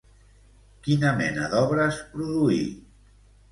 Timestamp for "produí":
2.17-2.61